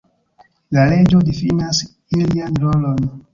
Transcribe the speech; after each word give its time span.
La 0.77 0.85
leĝo 0.91 1.19
difinas 1.27 1.83
ilian 2.21 2.59
rolon. 2.65 3.07